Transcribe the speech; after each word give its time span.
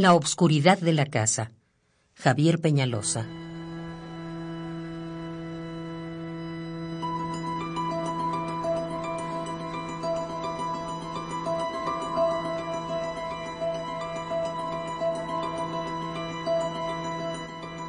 La 0.00 0.14
obscuridad 0.14 0.78
de 0.78 0.92
la 0.92 1.06
casa. 1.06 1.50
Javier 2.14 2.60
Peñalosa. 2.60 3.26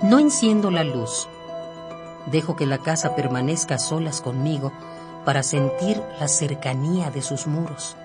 No 0.00 0.20
enciendo 0.20 0.70
la 0.70 0.84
luz. 0.84 1.26
Dejo 2.26 2.54
que 2.54 2.66
la 2.66 2.78
casa 2.78 3.16
permanezca 3.16 3.78
solas 3.78 4.20
conmigo 4.20 4.72
para 5.24 5.42
sentir 5.42 6.00
la 6.20 6.28
cercanía 6.28 7.10
de 7.10 7.22
sus 7.22 7.48
muros. 7.48 7.96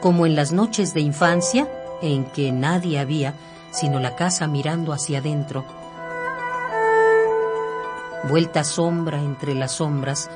Como 0.00 0.26
en 0.26 0.34
las 0.34 0.52
noches 0.52 0.94
de 0.94 1.00
infancia, 1.00 1.68
en 2.02 2.24
que 2.24 2.52
nadie 2.52 2.98
había 2.98 3.34
sino 3.70 4.00
la 4.00 4.16
casa 4.16 4.46
mirando 4.46 4.92
hacia 4.92 5.18
adentro. 5.18 5.64
Vuelta 8.28 8.64
sombra 8.64 9.18
entre 9.18 9.54
las 9.54 9.72
sombras, 9.72 10.30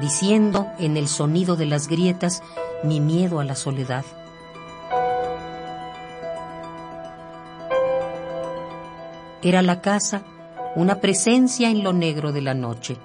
diciendo 0.00 0.66
en 0.78 0.96
el 0.96 1.06
sonido 1.06 1.54
de 1.56 1.66
las 1.66 1.86
grietas 1.86 2.42
mi 2.82 3.00
miedo 3.00 3.38
a 3.38 3.44
la 3.44 3.54
soledad. 3.54 4.04
Era 9.42 9.62
la 9.62 9.80
casa 9.80 10.22
una 10.74 11.00
presencia 11.00 11.68
en 11.70 11.84
lo 11.84 11.92
negro 11.92 12.32
de 12.32 12.40
la 12.40 12.54
noche, 12.54 12.96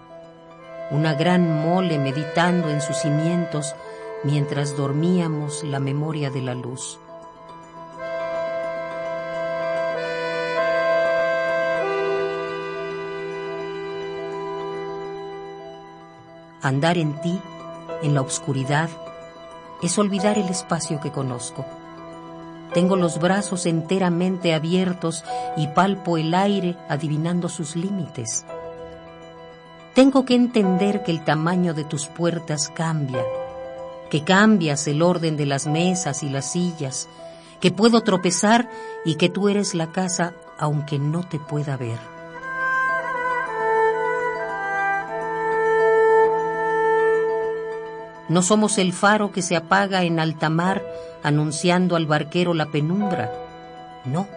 una 0.91 1.14
gran 1.14 1.62
mole 1.62 1.99
meditando 1.99 2.70
en 2.70 2.82
sus 2.82 2.98
cimientos 2.98 3.76
mientras 4.24 4.76
dormíamos 4.76 5.63
la 5.63 5.79
memoria 5.79 6.29
de 6.29 6.41
la 6.41 6.55
luz. 6.55 6.99
Andar 16.62 16.98
en 16.98 17.22
ti, 17.22 17.40
en 18.01 18.13
la 18.13 18.22
oscuridad, 18.22 18.90
es 19.82 19.98
olvidar 19.98 20.38
el 20.38 20.49
espacio 20.49 20.99
que 20.99 21.12
conozco. 21.12 21.66
Tengo 22.74 22.96
los 22.96 23.20
brazos 23.20 23.66
enteramente 23.66 24.54
abiertos 24.54 25.24
y 25.55 25.68
palpo 25.68 26.18
el 26.18 26.34
aire 26.34 26.76
adivinando 26.90 27.48
sus 27.48 27.76
límites. 27.76 28.46
Tengo 29.98 30.26
que 30.26 30.35
entender 30.35 31.01
que 31.01 31.09
el 31.09 31.23
tamaño 31.23 31.73
de 31.73 31.84
tus 31.84 32.05
puertas 32.05 32.70
cambia, 32.70 33.23
que 34.12 34.23
cambias 34.23 34.87
el 34.87 35.01
orden 35.01 35.37
de 35.37 35.48
las 35.48 35.65
mesas 35.65 36.21
y 36.21 36.29
las 36.29 36.51
sillas, 36.51 37.09
que 37.59 37.71
puedo 37.71 38.01
tropezar 38.01 38.70
y 39.05 39.15
que 39.15 39.29
tú 39.29 39.49
eres 39.49 39.73
la 39.73 39.87
casa 39.87 40.35
aunque 40.59 40.99
no 40.99 41.27
te 41.27 41.39
pueda 41.39 41.77
ver. 41.77 41.98
No 48.29 48.43
somos 48.43 48.77
el 48.77 48.93
faro 48.93 49.32
que 49.32 49.41
se 49.41 49.55
apaga 49.55 50.04
en 50.04 50.20
alta 50.20 50.51
mar 50.51 50.85
anunciando 51.23 51.95
al 51.95 52.05
barquero 52.05 52.54
la 52.54 52.67
penumbra. 52.67 53.32
No. 54.05 54.27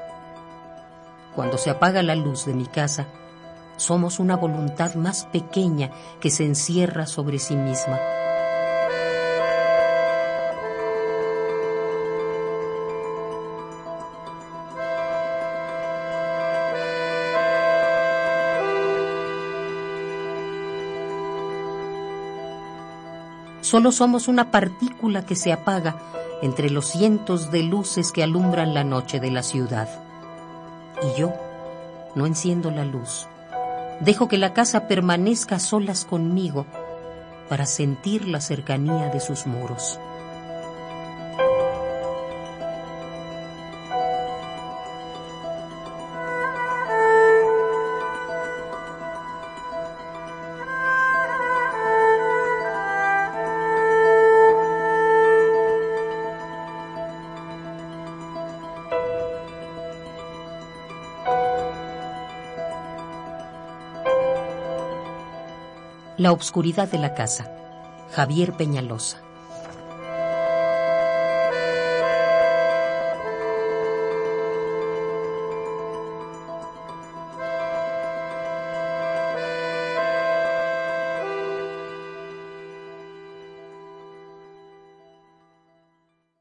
Cuando 1.35 1.59
se 1.59 1.69
apaga 1.69 2.03
la 2.03 2.15
luz 2.15 2.47
de 2.47 2.55
mi 2.55 2.65
casa, 2.65 3.09
somos 3.81 4.19
una 4.19 4.37
voluntad 4.37 4.95
más 4.95 5.25
pequeña 5.25 5.91
que 6.21 6.31
se 6.31 6.45
encierra 6.45 7.07
sobre 7.07 7.39
sí 7.39 7.57
misma. 7.57 7.99
Solo 23.63 23.93
somos 23.93 24.29
una 24.29 24.51
partícula 24.51 25.25
que 25.25 25.37
se 25.37 25.55
apaga 25.55 25.97
entre 26.43 26.69
los 26.69 26.87
cientos 26.87 27.51
de 27.51 27.63
luces 27.63 28.13
que 28.13 28.23
alumbran 28.23 28.75
la 28.75 28.85
noche 28.85 29.21
de 29.21 29.31
la 29.31 29.43
ciudad. 29.43 29.89
Y 31.03 31.19
yo 31.19 31.33
no 32.15 32.27
enciendo 32.27 32.71
la 32.71 32.85
luz. 32.85 33.27
Dejo 34.01 34.29
que 34.29 34.39
la 34.39 34.55
casa 34.55 34.89
permanezca 34.89 35.59
solas 35.59 36.07
conmigo 36.07 36.65
para 37.51 37.67
sentir 37.67 38.27
la 38.27 38.41
cercanía 38.41 39.11
de 39.11 39.21
sus 39.21 39.47
muros. 39.47 40.01
La 66.21 66.33
obscuridad 66.33 66.87
de 66.87 66.99
la 66.99 67.15
casa. 67.15 67.51
Javier 68.13 68.53
Peñalosa. 68.53 69.23